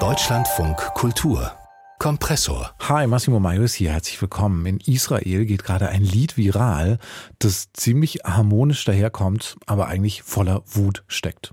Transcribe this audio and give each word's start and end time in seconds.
Deutschlandfunk 0.00 0.78
Kultur 0.94 1.52
Kompressor. 1.98 2.70
Hi, 2.88 3.06
Massimo 3.06 3.38
Maius 3.38 3.74
hier, 3.74 3.92
herzlich 3.92 4.18
willkommen. 4.22 4.64
In 4.64 4.80
Israel 4.80 5.44
geht 5.44 5.62
gerade 5.62 5.90
ein 5.90 6.02
Lied 6.02 6.38
viral, 6.38 6.98
das 7.38 7.70
ziemlich 7.74 8.20
harmonisch 8.24 8.86
daherkommt, 8.86 9.56
aber 9.66 9.88
eigentlich 9.88 10.22
voller 10.22 10.62
Wut 10.66 11.04
steckt. 11.06 11.50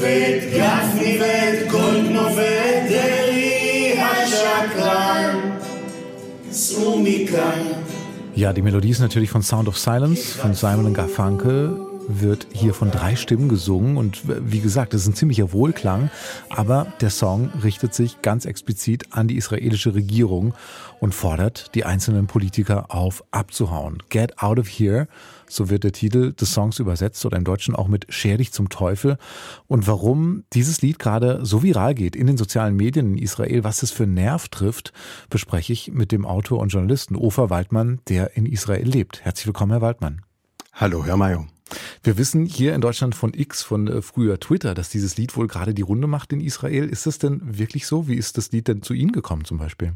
ואת 0.00 0.42
גפני 0.54 1.18
ואת 1.20 1.68
גולדנו 1.70 2.36
ואת 2.36 2.90
דרעי 2.90 4.00
השקרן, 4.00 4.38
צאו 4.68 5.38
מכאן. 5.38 5.41
ja, 8.35 8.51
die 8.53 8.61
Melodie 8.61 8.89
ist 8.89 8.99
natürlich 8.99 9.29
von 9.29 9.41
Sound 9.41 9.67
of 9.67 9.77
Silence 9.77 10.37
von 10.37 10.53
Simon 10.53 10.93
Garfunkel 10.93 11.92
wird 12.07 12.47
hier 12.51 12.73
von 12.73 12.91
drei 12.91 13.15
Stimmen 13.15 13.49
gesungen 13.49 13.97
und 13.97 14.21
wie 14.25 14.59
gesagt, 14.59 14.93
es 14.93 15.01
ist 15.01 15.07
ein 15.07 15.15
ziemlicher 15.15 15.51
Wohlklang, 15.51 16.09
aber 16.49 16.87
der 17.01 17.09
Song 17.09 17.49
richtet 17.63 17.93
sich 17.93 18.21
ganz 18.21 18.45
explizit 18.45 19.05
an 19.11 19.27
die 19.27 19.37
israelische 19.37 19.95
Regierung 19.95 20.53
und 20.99 21.13
fordert 21.13 21.73
die 21.75 21.85
einzelnen 21.85 22.27
Politiker 22.27 22.93
auf, 22.93 23.23
abzuhauen. 23.31 23.97
Get 24.09 24.39
out 24.39 24.59
of 24.59 24.67
here, 24.67 25.07
so 25.47 25.69
wird 25.69 25.83
der 25.83 25.91
Titel 25.91 26.33
des 26.33 26.53
Songs 26.53 26.79
übersetzt 26.79 27.25
oder 27.25 27.37
im 27.37 27.43
Deutschen 27.43 27.75
auch 27.75 27.87
mit 27.87 28.05
Scher 28.09 28.37
dich 28.37 28.51
zum 28.51 28.69
Teufel. 28.69 29.17
Und 29.67 29.87
warum 29.87 30.43
dieses 30.53 30.81
Lied 30.81 30.99
gerade 30.99 31.39
so 31.43 31.63
viral 31.63 31.95
geht 31.95 32.15
in 32.15 32.27
den 32.27 32.37
sozialen 32.37 32.75
Medien 32.75 33.13
in 33.13 33.17
Israel, 33.17 33.63
was 33.63 33.83
es 33.83 33.91
für 33.91 34.07
Nerv 34.07 34.49
trifft, 34.49 34.93
bespreche 35.29 35.73
ich 35.73 35.91
mit 35.91 36.11
dem 36.11 36.25
Autor 36.25 36.59
und 36.59 36.69
Journalisten 36.69 37.15
Ofer 37.15 37.49
Waldmann, 37.49 37.99
der 38.07 38.35
in 38.35 38.45
Israel 38.45 38.87
lebt. 38.87 39.23
Herzlich 39.23 39.47
willkommen, 39.47 39.71
Herr 39.71 39.81
Waldmann. 39.81 40.21
Hallo, 40.73 41.05
Herr 41.05 41.17
Mayo. 41.17 41.52
Wir 42.03 42.17
wissen 42.17 42.45
hier 42.45 42.75
in 42.75 42.81
Deutschland 42.81 43.15
von 43.15 43.33
X, 43.33 43.63
von 43.63 43.87
äh, 43.87 44.01
früher 44.01 44.39
Twitter, 44.39 44.73
dass 44.73 44.89
dieses 44.89 45.17
Lied 45.17 45.35
wohl 45.35 45.47
gerade 45.47 45.73
die 45.73 45.81
Runde 45.81 46.07
macht 46.07 46.33
in 46.33 46.41
Israel. 46.41 46.87
Ist 46.87 47.05
das 47.05 47.19
denn 47.19 47.41
wirklich 47.57 47.87
so? 47.87 48.07
Wie 48.07 48.15
ist 48.15 48.37
das 48.37 48.51
Lied 48.51 48.67
denn 48.67 48.81
zu 48.81 48.93
Ihnen 48.93 49.11
gekommen 49.11 49.45
zum 49.45 49.57
Beispiel? 49.57 49.93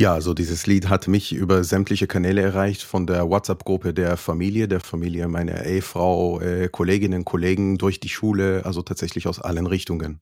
Ja, 0.00 0.14
also 0.14 0.32
dieses 0.32 0.66
Lied 0.68 0.88
hat 0.88 1.08
mich 1.08 1.32
über 1.32 1.64
sämtliche 1.64 2.06
Kanäle 2.06 2.40
erreicht, 2.40 2.82
von 2.82 3.08
der 3.08 3.28
WhatsApp-Gruppe 3.28 3.92
der 3.92 4.16
Familie, 4.16 4.68
der 4.68 4.78
Familie 4.78 5.26
meiner 5.26 5.64
Ehefrau, 5.64 6.40
äh, 6.40 6.68
Kolleginnen, 6.68 7.24
Kollegen, 7.24 7.78
durch 7.78 7.98
die 7.98 8.08
Schule, 8.08 8.64
also 8.64 8.82
tatsächlich 8.82 9.26
aus 9.26 9.40
allen 9.40 9.66
Richtungen. 9.66 10.20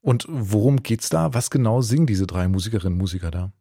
Und 0.00 0.26
worum 0.28 0.84
geht's 0.84 1.08
da? 1.08 1.34
Was 1.34 1.50
genau 1.50 1.80
singen 1.80 2.06
diese 2.06 2.28
drei 2.28 2.46
Musikerinnen 2.46 2.92
und 2.92 2.98
Musiker 2.98 3.32
da? 3.32 3.52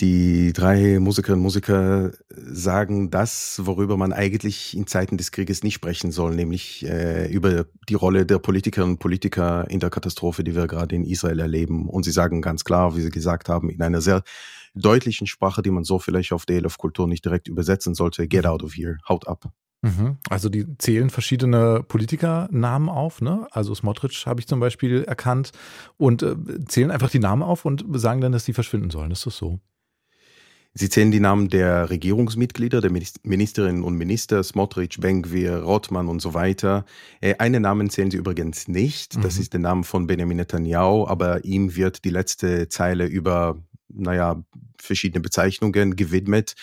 Die 0.00 0.52
drei 0.52 1.00
Musikerinnen 1.00 1.40
und 1.40 1.42
Musiker 1.42 2.12
sagen 2.30 3.10
das, 3.10 3.60
worüber 3.64 3.96
man 3.96 4.12
eigentlich 4.12 4.76
in 4.76 4.86
Zeiten 4.86 5.16
des 5.16 5.32
Krieges 5.32 5.64
nicht 5.64 5.74
sprechen 5.74 6.12
soll, 6.12 6.36
nämlich 6.36 6.86
äh, 6.86 7.28
über 7.32 7.66
die 7.88 7.94
Rolle 7.94 8.24
der 8.24 8.38
Politikerinnen 8.38 8.94
und 8.94 8.98
Politiker 9.00 9.68
in 9.68 9.80
der 9.80 9.90
Katastrophe, 9.90 10.44
die 10.44 10.54
wir 10.54 10.68
gerade 10.68 10.94
in 10.94 11.04
Israel 11.04 11.40
erleben. 11.40 11.88
Und 11.88 12.04
sie 12.04 12.12
sagen 12.12 12.42
ganz 12.42 12.62
klar, 12.62 12.96
wie 12.96 13.00
sie 13.00 13.10
gesagt 13.10 13.48
haben, 13.48 13.70
in 13.70 13.82
einer 13.82 14.00
sehr 14.00 14.22
deutlichen 14.74 15.26
Sprache, 15.26 15.62
die 15.62 15.70
man 15.70 15.82
so 15.82 15.98
vielleicht 15.98 16.32
auf 16.32 16.46
DLF 16.46 16.78
Kultur 16.78 17.08
nicht 17.08 17.24
direkt 17.24 17.48
übersetzen 17.48 17.94
sollte, 17.94 18.28
get 18.28 18.46
out 18.46 18.62
of 18.62 18.76
here, 18.76 18.98
haut 19.08 19.26
ab. 19.26 19.50
Mhm. 19.82 20.18
Also 20.30 20.48
die 20.48 20.78
zählen 20.78 21.10
verschiedene 21.10 21.82
Politikernamen 21.86 22.88
auf, 22.88 23.20
ne? 23.20 23.48
Also 23.50 23.74
Smotrich 23.74 24.26
habe 24.26 24.40
ich 24.40 24.46
zum 24.46 24.60
Beispiel 24.60 25.02
erkannt 25.04 25.50
und 25.96 26.22
äh, 26.22 26.36
zählen 26.66 26.92
einfach 26.92 27.10
die 27.10 27.20
Namen 27.20 27.42
auf 27.42 27.64
und 27.64 27.84
sagen 27.98 28.20
dann, 28.20 28.30
dass 28.30 28.44
die 28.44 28.52
verschwinden 28.52 28.90
sollen. 28.90 29.10
Ist 29.10 29.26
das 29.26 29.36
so? 29.36 29.60
Sie 30.74 30.88
zählen 30.88 31.10
die 31.10 31.20
Namen 31.20 31.48
der 31.48 31.90
Regierungsmitglieder, 31.90 32.80
der 32.80 32.90
Ministerinnen 32.90 33.82
und 33.82 33.96
Minister, 33.96 34.42
Smotrich, 34.44 34.98
Bengvir, 35.00 35.56
Rothmann 35.56 36.08
und 36.08 36.20
so 36.20 36.34
weiter. 36.34 36.84
Äh, 37.20 37.34
einen 37.38 37.62
Namen 37.62 37.90
zählen 37.90 38.10
Sie 38.10 38.16
übrigens 38.16 38.68
nicht. 38.68 39.16
Das 39.24 39.36
mhm. 39.36 39.40
ist 39.42 39.52
der 39.54 39.60
Name 39.60 39.84
von 39.84 40.06
Benjamin 40.06 40.36
Netanyahu, 40.36 41.06
aber 41.06 41.44
ihm 41.44 41.74
wird 41.74 42.04
die 42.04 42.10
letzte 42.10 42.68
Zeile 42.68 43.06
über, 43.06 43.60
naja, 43.88 44.42
verschiedene 44.80 45.20
Bezeichnungen 45.20 45.96
gewidmet. 45.96 46.54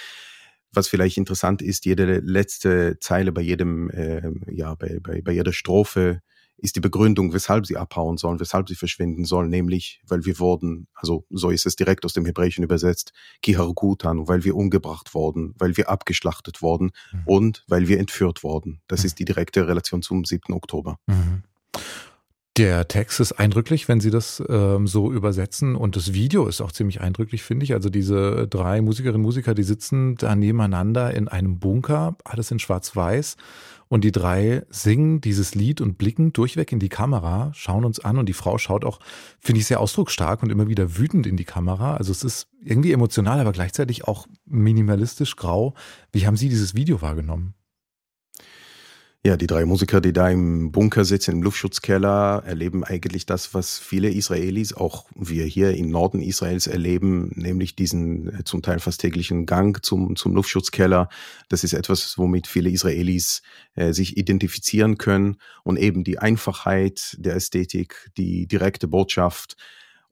Was 0.71 0.87
vielleicht 0.87 1.17
interessant 1.17 1.61
ist, 1.61 1.85
jede 1.85 2.19
letzte 2.19 2.97
Zeile 2.99 3.31
bei 3.31 3.41
jedem, 3.41 3.89
äh, 3.89 4.31
ja, 4.49 4.75
bei, 4.75 4.99
bei, 5.01 5.21
bei 5.21 5.31
jeder 5.31 5.53
Strophe 5.53 6.21
ist 6.57 6.75
die 6.75 6.81
Begründung, 6.81 7.33
weshalb 7.33 7.65
sie 7.65 7.77
abhauen 7.77 8.17
sollen, 8.17 8.39
weshalb 8.39 8.69
sie 8.69 8.75
verschwinden 8.75 9.25
sollen, 9.25 9.49
nämlich, 9.49 10.01
weil 10.07 10.25
wir 10.25 10.39
wurden, 10.39 10.87
also 10.95 11.25
so 11.29 11.49
ist 11.49 11.65
es 11.65 11.75
direkt 11.75 12.05
aus 12.05 12.13
dem 12.13 12.25
Hebräischen 12.25 12.63
übersetzt, 12.63 13.13
Kiharkutan, 13.41 14.27
weil 14.27 14.43
wir 14.43 14.55
umgebracht 14.55 15.13
wurden, 15.13 15.53
weil 15.57 15.77
wir 15.77 15.89
abgeschlachtet 15.89 16.61
wurden 16.61 16.91
mhm. 17.11 17.23
und 17.25 17.63
weil 17.67 17.87
wir 17.87 17.99
entführt 17.99 18.43
wurden. 18.43 18.81
Das 18.87 19.01
mhm. 19.01 19.05
ist 19.07 19.19
die 19.19 19.25
direkte 19.25 19.67
Relation 19.67 20.01
zum 20.01 20.23
7. 20.23 20.53
Oktober. 20.53 20.97
Mhm. 21.07 21.43
Der 22.57 22.87
Text 22.87 23.19
ist 23.19 23.33
eindrücklich, 23.33 23.89
wenn 23.89 23.99
Sie 23.99 24.11
das 24.11 24.41
ähm, 24.47 24.87
so 24.87 25.11
übersetzen. 25.11 25.75
Und 25.75 25.97
das 25.97 26.13
Video 26.13 26.47
ist 26.47 26.61
auch 26.61 26.71
ziemlich 26.71 27.01
eindrücklich, 27.01 27.43
finde 27.43 27.65
ich. 27.65 27.73
Also 27.73 27.89
diese 27.89 28.47
drei 28.47 28.79
Musikerinnen 28.79 29.17
und 29.17 29.23
Musiker, 29.23 29.53
die 29.53 29.63
sitzen 29.63 30.15
da 30.15 30.37
nebeneinander 30.37 31.13
in 31.13 31.27
einem 31.27 31.59
Bunker, 31.59 32.15
alles 32.23 32.51
in 32.51 32.59
Schwarz-Weiß. 32.59 33.35
Und 33.89 34.05
die 34.05 34.13
drei 34.13 34.63
singen 34.69 35.19
dieses 35.19 35.53
Lied 35.53 35.81
und 35.81 35.97
blicken 35.97 36.31
durchweg 36.31 36.71
in 36.71 36.79
die 36.79 36.87
Kamera, 36.87 37.51
schauen 37.53 37.83
uns 37.83 37.99
an 37.99 38.17
und 38.17 38.29
die 38.29 38.33
Frau 38.33 38.57
schaut 38.57 38.85
auch, 38.85 38.99
finde 39.37 39.59
ich, 39.59 39.67
sehr 39.67 39.81
ausdrucksstark 39.81 40.41
und 40.41 40.49
immer 40.49 40.69
wieder 40.69 40.97
wütend 40.97 41.27
in 41.27 41.35
die 41.35 41.43
Kamera. 41.43 41.97
Also 41.97 42.13
es 42.13 42.23
ist 42.23 42.47
irgendwie 42.63 42.93
emotional, 42.93 43.41
aber 43.41 43.51
gleichzeitig 43.51 44.07
auch 44.07 44.27
minimalistisch 44.45 45.35
grau. 45.35 45.73
Wie 46.13 46.25
haben 46.25 46.37
Sie 46.37 46.47
dieses 46.47 46.73
Video 46.73 47.01
wahrgenommen? 47.01 47.53
Ja, 49.25 49.37
die 49.37 49.47
drei 49.47 49.65
Musiker, 49.65 50.01
die 50.01 50.13
da 50.13 50.29
im 50.29 50.71
Bunker 50.71 51.03
sitzen, 51.03 51.31
im 51.31 51.41
Luftschutzkeller, 51.41 52.43
erleben 52.45 52.83
eigentlich 52.83 53.25
das, 53.25 53.55
was 53.55 53.79
viele 53.79 54.11
Israelis, 54.11 54.71
auch 54.71 55.07
wir 55.15 55.45
hier 55.45 55.75
im 55.75 55.89
Norden 55.89 56.21
Israels 56.21 56.67
erleben, 56.67 57.31
nämlich 57.33 57.75
diesen 57.75 58.41
äh, 58.41 58.43
zum 58.43 58.61
Teil 58.61 58.77
fast 58.77 59.01
täglichen 59.01 59.47
Gang 59.47 59.83
zum, 59.83 60.15
zum 60.15 60.35
Luftschutzkeller. 60.35 61.09
Das 61.49 61.63
ist 61.63 61.73
etwas, 61.73 62.19
womit 62.19 62.45
viele 62.45 62.69
Israelis 62.69 63.41
äh, 63.73 63.93
sich 63.93 64.15
identifizieren 64.15 64.99
können 64.99 65.37
und 65.63 65.77
eben 65.77 66.03
die 66.03 66.19
Einfachheit 66.19 67.15
der 67.17 67.33
Ästhetik, 67.33 68.11
die 68.17 68.45
direkte 68.45 68.87
Botschaft, 68.87 69.57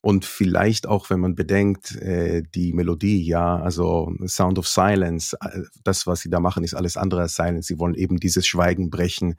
und 0.06 0.26
vielleicht 0.26 0.86
auch, 0.86 1.10
wenn 1.10 1.22
man 1.22 1.34
bedenkt, 1.34 1.96
äh, 1.96 2.44
die 2.54 2.74
Melodie, 2.74 3.24
ja, 3.24 3.56
also 3.56 4.14
Sound 4.28 4.60
of 4.60 4.68
Silence, 4.68 5.38
äh, 5.40 5.62
das, 5.86 6.06
was 6.06 6.20
sie 6.20 6.30
da 6.30 6.42
machen, 6.42 6.66
ist 6.66 6.74
alles 6.74 6.98
andere 6.98 7.22
als 7.22 7.38
Silence. 7.38 7.68
Sie 7.68 7.80
wollen 7.80 7.96
eben 7.96 8.18
dieses 8.18 8.46
Schweigen 8.46 8.90
brechen, 8.90 9.38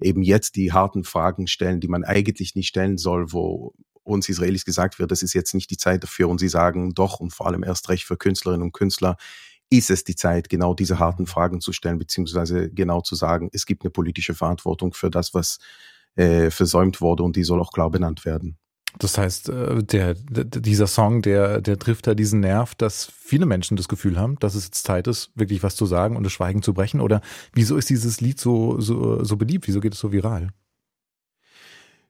eben 0.00 0.22
jetzt 0.22 0.56
die 0.56 0.72
harten 0.72 1.04
Fragen 1.04 1.46
stellen, 1.48 1.80
die 1.80 1.88
man 1.88 2.02
eigentlich 2.02 2.54
nicht 2.54 2.68
stellen 2.68 2.96
soll, 2.96 3.30
wo 3.30 3.74
uns 4.04 4.30
Israelis 4.30 4.64
gesagt 4.64 4.98
wird, 4.98 5.10
das 5.10 5.22
ist 5.22 5.34
jetzt 5.34 5.52
nicht 5.52 5.70
die 5.70 5.76
Zeit 5.76 6.02
dafür. 6.02 6.30
Und 6.30 6.38
sie 6.38 6.48
sagen 6.48 6.94
doch, 6.94 7.20
und 7.20 7.34
vor 7.34 7.46
allem 7.46 7.62
erst 7.62 7.90
recht 7.90 8.04
für 8.04 8.16
Künstlerinnen 8.16 8.62
und 8.62 8.72
Künstler, 8.72 9.18
ist 9.68 9.90
es 9.90 10.02
die 10.02 10.16
Zeit, 10.16 10.48
genau 10.48 10.72
diese 10.72 10.98
harten 10.98 11.26
Fragen 11.26 11.60
zu 11.60 11.74
stellen, 11.74 11.98
beziehungsweise 11.98 12.70
genau 12.70 13.02
zu 13.02 13.16
sagen, 13.16 13.50
es 13.52 13.66
gibt 13.66 13.84
eine 13.84 13.90
politische 13.90 14.34
Verantwortung 14.34 14.94
für 14.94 15.10
das, 15.10 15.34
was 15.34 15.58
äh, 16.14 16.50
versäumt 16.50 17.02
wurde 17.02 17.22
und 17.22 17.36
die 17.36 17.44
soll 17.44 17.60
auch 17.60 17.72
klar 17.72 17.90
benannt 17.90 18.24
werden. 18.24 18.56
Das 18.98 19.18
heißt, 19.18 19.50
äh, 19.50 19.82
der, 19.82 20.14
dieser 20.14 20.86
Song, 20.86 21.22
der, 21.22 21.60
der 21.60 21.78
trifft 21.78 22.06
da 22.06 22.14
diesen 22.14 22.40
Nerv, 22.40 22.74
dass 22.74 23.10
viele 23.18 23.46
Menschen 23.46 23.76
das 23.76 23.88
Gefühl 23.88 24.18
haben, 24.18 24.38
dass 24.38 24.54
es 24.54 24.64
jetzt 24.64 24.84
Zeit 24.84 25.06
ist, 25.06 25.30
wirklich 25.34 25.62
was 25.62 25.76
zu 25.76 25.86
sagen 25.86 26.16
und 26.16 26.24
das 26.24 26.32
Schweigen 26.32 26.62
zu 26.62 26.72
brechen. 26.72 27.00
Oder 27.00 27.20
wieso 27.52 27.76
ist 27.76 27.90
dieses 27.90 28.20
Lied 28.20 28.40
so, 28.40 28.80
so, 28.80 29.22
so 29.22 29.36
beliebt? 29.36 29.68
Wieso 29.68 29.80
geht 29.80 29.94
es 29.94 30.00
so 30.00 30.12
viral? 30.12 30.50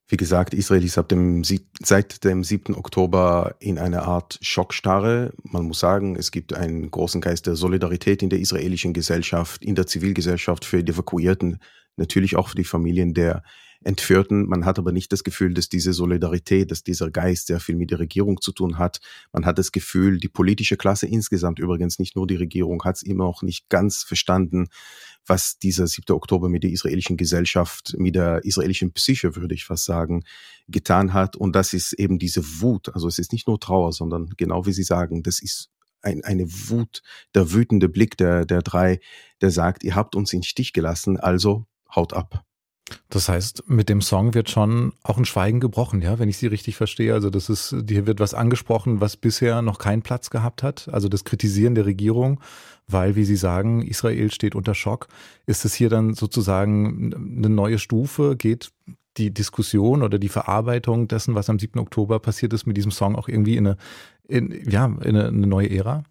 Wie 0.09 0.17
gesagt, 0.17 0.55
Israel 0.55 0.85
ist 0.85 0.99
ab 0.99 1.09
dem, 1.09 1.43
seit 1.43 2.23
dem 2.23 2.45
7. 2.45 2.77
Oktober 2.77 3.57
in 3.59 3.77
einer 3.77 4.05
Art 4.05 4.39
Schockstarre. 4.41 5.33
Man 5.43 5.65
muss 5.65 5.81
sagen, 5.81 6.15
es 6.15 6.31
gibt 6.31 6.55
einen 6.55 6.93
großen 6.93 7.21
Geist 7.21 7.49
der 7.49 7.57
Solidarität 7.57 8.23
in 8.23 8.31
der 8.31 8.39
israelischen 8.39 8.93
Gesellschaft, 8.93 9.65
in 9.65 9.75
der 9.75 9.89
Zivilgesellschaft 9.89 10.65
für 10.65 10.85
die 10.85 10.93
Evakuierten, 10.93 11.59
natürlich 11.97 12.37
auch 12.37 12.51
für 12.51 12.57
die 12.57 12.63
Familien 12.63 13.15
der 13.15 13.43
Entführten. 13.87 14.47
Man 14.49 14.65
hat 14.65 14.79
aber 14.79 14.91
nicht 14.91 15.13
das 15.13 15.23
Gefühl, 15.23 15.55
dass 15.55 15.69
diese 15.69 15.93
Solidarität, 15.93 16.71
dass 16.71 16.83
dieser 16.83 17.11
Geist 17.11 17.47
sehr 17.47 17.61
viel 17.61 17.77
mit 17.77 17.91
der 17.93 18.01
Regierung 18.01 18.41
zu 18.41 18.53
tun 18.53 18.79
hat. 18.79 19.01
Man 19.33 19.47
hat 19.47 19.59
das 19.59 19.71
Gefühl, 19.71 20.19
die 20.19 20.29
politische 20.29 20.77
Klasse 20.77 21.07
insgesamt, 21.07 21.61
übrigens 21.61 21.99
nicht 21.99 22.17
nur 22.17 22.27
die 22.27 22.37
Regierung, 22.37 22.83
hat 22.85 22.97
es 22.97 23.03
immer 23.03 23.25
noch 23.25 23.43
nicht 23.43 23.69
ganz 23.69 24.03
verstanden, 24.03 24.69
was 25.25 25.59
dieser 25.59 25.87
7. 25.87 26.15
Oktober 26.15 26.49
mit 26.49 26.65
der 26.65 26.71
israelischen 26.71 27.17
Gesellschaft, 27.17 27.95
mit 27.97 28.17
der 28.17 28.45
israelischen 28.45 28.93
Psyche, 28.93 29.37
würde 29.37 29.55
ich 29.55 29.65
fast 29.65 29.85
sagen, 29.85 30.25
getan 30.69 31.13
hat. 31.13 31.37
Und 31.37 31.55
das 31.55 31.73
ist 31.73 31.93
eben 31.93 32.19
diese 32.19 32.61
Wut. 32.61 32.93
Also 32.95 33.07
es 33.07 33.19
ist 33.19 33.33
nicht 33.33 33.47
nur 33.47 33.61
Trauer, 33.61 33.93
sondern 33.93 34.31
genau 34.37 34.67
wie 34.67 34.73
Sie 34.73 34.83
sagen, 34.83 35.23
das 35.23 35.41
ist 35.41 35.71
ein, 36.03 36.25
eine 36.25 36.47
Wut, 36.49 37.03
der 37.35 37.53
wütende 37.53 37.89
Blick 37.89 38.17
der, 38.17 38.45
der 38.45 38.63
drei, 38.63 39.01
der 39.41 39.51
sagt, 39.51 39.85
ihr 39.85 39.95
habt 39.95 40.17
uns 40.17 40.33
in 40.33 40.43
Stich 40.43 40.73
gelassen, 40.73 41.19
also 41.19 41.67
haut 41.95 42.13
ab. 42.13 42.45
Das 43.09 43.29
heißt, 43.29 43.65
mit 43.69 43.89
dem 43.89 44.01
Song 44.01 44.35
wird 44.35 44.49
schon 44.49 44.93
auch 45.03 45.19
ein 45.19 45.25
Schweigen 45.25 45.59
gebrochen, 45.59 46.03
ja, 46.03 46.19
wenn 46.19 46.29
ich 46.29 46.39
Sie 46.39 46.47
richtig 46.47 46.77
verstehe. 46.77 47.15
Also 47.15 47.31
das 47.31 47.49
ist, 47.49 47.75
hier 47.89 48.07
wird 48.07 48.21
was 48.21 48.35
angesprochen, 48.35 49.01
was 49.01 49.17
bisher 49.17 49.61
noch 49.63 49.79
keinen 49.79 50.03
Platz 50.03 50.31
gehabt 50.31 50.63
hat. 50.63 50.89
Also 50.93 51.09
das 51.09 51.25
Kritisieren 51.25 51.75
der 51.75 51.87
Regierung, 51.87 52.41
weil, 52.87 53.17
wie 53.17 53.25
Sie 53.25 53.37
sagen, 53.37 53.83
Israel 53.83 54.31
steht 54.31 54.55
unter 54.55 54.75
Schock. 54.75 55.09
Ist 55.47 55.65
es 55.65 55.75
hier 55.75 55.89
dann 55.89 56.15
sozusagen 56.15 57.13
eine 57.15 57.49
neue 57.49 57.79
Stufe? 57.79 58.37
Geht 58.37 58.71
die 59.17 59.33
Diskussion 59.33 60.03
oder 60.03 60.19
die 60.19 60.29
Verarbeitung 60.29 61.09
dessen, 61.09 61.35
was 61.35 61.51
am 61.51 61.59
7. 61.59 61.81
Oktober 61.81 62.21
passiert 62.21 62.53
ist, 62.53 62.67
mit 62.67 62.77
diesem 62.77 62.91
Song 62.91 63.17
auch 63.17 63.29
irgendwie 63.29 63.57
in 63.57 63.67
eine, 63.67 63.77
in, 64.29 64.71
ja, 64.71 64.87
in 64.87 65.17
eine, 65.17 65.29
eine 65.29 65.47
neue 65.47 65.71
Ära? 65.71 66.05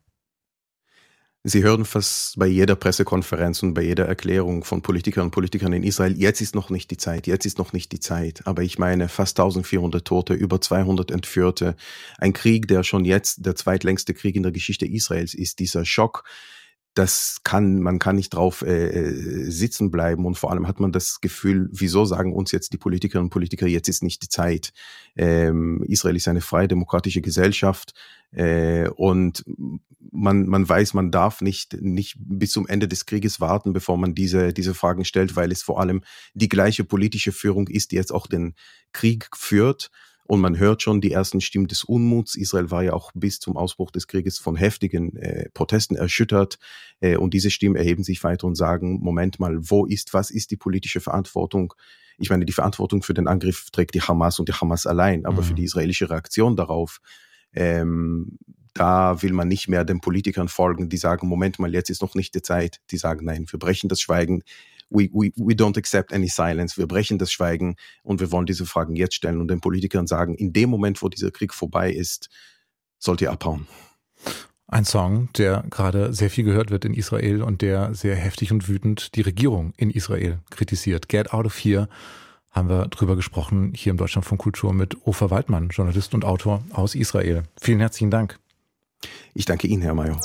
Sie 1.48 1.62
hören 1.62 1.86
fast 1.86 2.40
bei 2.40 2.48
jeder 2.48 2.76
Pressekonferenz 2.76 3.62
und 3.62 3.76
bei 3.76 3.84
jeder 3.84 4.08
Erklärung 4.08 4.64
von 4.64 4.82
Politikern 4.82 5.26
und 5.26 5.32
Politikern 5.32 5.74
in 5.74 5.84
Israel, 5.84 6.18
jetzt 6.18 6.42
ist 6.42 6.56
noch 6.56 6.72
nicht 6.72 6.90
die 6.90 6.98
Zeit, 6.98 7.28
jetzt 7.28 7.46
ist 7.46 7.60
noch 7.60 7.72
nicht 7.72 7.92
die 7.92 8.00
Zeit. 8.00 8.42
Aber 8.46 8.64
ich 8.64 8.80
meine, 8.80 9.10
fast 9.10 9.40
1400 9.40 10.04
Tote, 10.04 10.34
über 10.34 10.60
200 10.60 11.12
Entführte, 11.12 11.76
ein 12.18 12.34
Krieg, 12.34 12.68
der 12.68 12.82
schon 12.82 13.06
jetzt 13.06 13.46
der 13.46 13.56
zweitlängste 13.56 14.16
Krieg 14.16 14.36
in 14.36 14.42
der 14.42 14.54
Geschichte 14.54 14.88
Israels 14.88 15.36
ist, 15.36 15.60
dieser 15.60 15.86
Schock, 15.86 16.24
das 16.96 17.42
kann, 17.44 17.82
man 17.82 18.00
kann 18.00 18.16
nicht 18.16 18.34
drauf 18.34 18.62
äh, 18.62 18.88
äh, 18.88 19.52
sitzen 19.52 19.92
bleiben 19.92 20.26
und 20.26 20.38
vor 20.38 20.52
allem 20.52 20.66
hat 20.68 20.80
man 20.80 20.94
das 20.94 21.20
Gefühl, 21.20 21.70
wieso 21.72 22.06
sagen 22.06 22.34
uns 22.34 22.54
jetzt 22.54 22.72
die 22.72 22.78
Politikerinnen 22.78 23.26
und 23.26 23.32
Politiker, 23.32 23.68
jetzt 23.68 23.90
ist 23.90 24.02
nicht 24.02 24.24
die 24.24 24.30
Zeit. 24.30 24.72
Ähm, 25.18 25.84
Israel 25.88 26.16
ist 26.16 26.30
eine 26.30 26.40
freie 26.40 26.70
demokratische 26.70 27.22
Gesellschaft 27.22 27.94
äh, 28.32 28.88
und 28.88 29.44
man, 30.12 30.48
man 30.48 30.68
weiß, 30.68 30.94
man 30.94 31.12
darf 31.12 31.42
nicht, 31.42 31.82
nicht 31.82 32.16
bis 32.18 32.52
zum 32.52 32.66
Ende 32.66 32.88
des 32.88 33.06
Krieges 33.06 33.42
warten, 33.42 33.74
bevor 33.74 33.98
man 33.98 34.16
diese, 34.16 34.54
diese 34.54 34.74
Fragen 34.74 35.04
stellt, 35.04 35.36
weil 35.36 35.52
es 35.52 35.64
vor 35.64 35.82
allem 35.82 36.02
die 36.34 36.50
gleiche 36.50 36.86
politische 36.86 37.34
Führung 37.34 37.68
ist, 37.68 37.92
die 37.92 37.98
jetzt 37.98 38.14
auch 38.14 38.28
den 38.28 38.56
Krieg 38.94 39.28
führt. 39.36 39.92
Und 40.28 40.42
man 40.42 40.58
hört 40.58 40.82
schon 40.82 41.02
die 41.02 41.12
ersten 41.12 41.40
Stimmen 41.40 41.68
des 41.68 41.84
Unmuts. 41.84 42.36
Israel 42.36 42.72
war 42.72 42.84
ja 42.84 42.94
auch 42.94 43.12
bis 43.14 43.40
zum 43.40 43.58
Ausbruch 43.58 43.92
des 43.92 44.08
Krieges 44.08 44.40
von 44.40 44.56
heftigen 44.56 45.16
äh, 45.18 45.50
Protesten 45.54 45.96
erschüttert. 45.96 46.58
Äh, 47.00 47.18
und 47.18 47.34
diese 47.34 47.52
Stimmen 47.52 47.76
erheben 47.76 48.04
sich 48.04 48.24
weiter 48.24 48.48
und 48.48 48.56
sagen, 48.56 49.00
Moment 49.02 49.40
mal, 49.40 49.58
wo 49.70 49.86
ist, 49.86 50.14
was 50.14 50.32
ist 50.32 50.50
die 50.50 50.58
politische 50.58 51.00
Verantwortung? 51.00 51.74
Ich 52.18 52.30
meine, 52.30 52.46
die 52.46 52.54
Verantwortung 52.54 53.04
für 53.04 53.14
den 53.14 53.28
Angriff 53.28 53.70
trägt 53.72 53.94
die 53.94 54.02
Hamas 54.02 54.40
und 54.40 54.50
die 54.50 54.54
Hamas 54.54 54.88
allein, 54.88 55.26
aber 55.26 55.42
mhm. 55.42 55.46
für 55.46 55.54
die 55.54 55.66
israelische 55.66 56.10
Reaktion 56.10 56.56
darauf, 56.56 57.02
ähm, 57.54 58.40
da 58.74 59.22
will 59.22 59.32
man 59.32 59.48
nicht 59.48 59.68
mehr 59.68 59.86
den 59.86 60.02
Politikern 60.02 60.48
folgen, 60.48 60.90
die 60.90 60.98
sagen, 60.98 61.28
Moment 61.28 61.60
mal, 61.60 61.74
jetzt 61.74 61.90
ist 61.90 62.02
noch 62.02 62.16
nicht 62.16 62.36
die 62.36 62.42
Zeit. 62.42 62.82
Die 62.92 62.98
sagen, 62.98 63.26
nein, 63.26 63.46
wir 63.50 63.60
brechen 63.60 63.90
das 63.90 64.02
Schweigen 64.02 64.44
we, 64.90 65.10
we, 65.14 65.32
we 65.36 65.54
don't 65.54 65.78
accept 65.78 66.14
any 66.14 66.28
silence. 66.28 66.78
Wir 66.78 66.88
brechen 66.88 67.18
das 67.18 67.32
Schweigen 67.32 67.76
und 68.04 68.20
wir 68.20 68.32
wollen 68.32 68.46
diese 68.46 68.66
Fragen 68.66 68.96
jetzt 68.96 69.16
stellen 69.16 69.42
und 69.42 69.50
den 69.50 69.62
Politikern 69.62 70.08
sagen, 70.08 70.36
in 70.36 70.54
dem 70.54 70.70
Moment, 70.70 71.02
wo 71.02 71.10
dieser 71.10 71.32
Krieg 71.32 71.54
vorbei 71.54 71.92
ist, 71.92 72.30
sollt 73.00 73.22
ihr 73.22 73.32
abhauen. 73.32 73.68
Ein 74.68 74.86
Song, 74.86 75.30
der 75.38 75.64
gerade 75.70 76.12
sehr 76.14 76.30
viel 76.30 76.44
gehört 76.44 76.72
wird 76.72 76.86
in 76.86 76.94
Israel 76.94 77.44
und 77.44 77.62
der 77.62 77.94
sehr 77.94 78.16
heftig 78.16 78.52
und 78.52 78.68
wütend 78.68 79.16
die 79.16 79.22
Regierung 79.22 79.74
in 79.78 79.92
Israel 79.92 80.40
kritisiert. 80.50 81.08
Get 81.08 81.34
Out 81.34 81.46
of 81.46 81.56
Here 81.58 81.88
haben 82.50 82.70
wir 82.70 82.88
drüber 82.88 83.16
gesprochen 83.16 83.74
hier 83.76 83.92
im 83.92 83.98
Deutschland 83.98 84.26
von 84.26 84.38
Kultur 84.38 84.74
mit 84.74 85.06
Ofer 85.06 85.30
Waldmann, 85.30 85.70
Journalist 85.70 86.14
und 86.14 86.26
Autor 86.26 86.64
aus 86.72 86.96
Israel. 86.96 87.44
Vielen 87.62 87.80
herzlichen 87.80 88.10
Dank. 88.10 88.40
Ich 89.34 89.46
danke 89.46 89.68
Ihnen, 89.68 89.84
Herr 89.84 89.94
Mayer. 89.94 90.20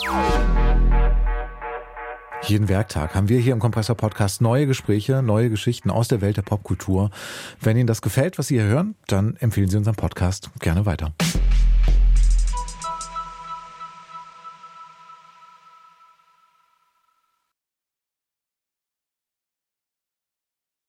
Jeden 2.42 2.68
Werktag 2.68 3.14
haben 3.14 3.28
wir 3.28 3.38
hier 3.38 3.52
im 3.52 3.58
Kompressor 3.58 3.96
Podcast 3.96 4.40
neue 4.40 4.66
Gespräche, 4.66 5.22
neue 5.22 5.50
Geschichten 5.50 5.90
aus 5.90 6.08
der 6.08 6.20
Welt 6.20 6.36
der 6.36 6.42
Popkultur. 6.42 7.10
Wenn 7.60 7.76
Ihnen 7.76 7.86
das 7.86 8.02
gefällt, 8.02 8.38
was 8.38 8.48
Sie 8.48 8.54
hier 8.54 8.64
hören, 8.64 8.94
dann 9.06 9.36
empfehlen 9.36 9.68
Sie 9.68 9.76
unseren 9.76 9.94
Podcast 9.94 10.50
gerne 10.58 10.86
weiter. 10.86 11.12